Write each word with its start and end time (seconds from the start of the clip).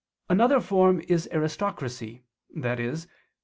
_Another 0.29 0.59
form 0.59 0.99
is 1.07 1.29
aristocracy, 1.31 2.23
i.e. 2.63 2.95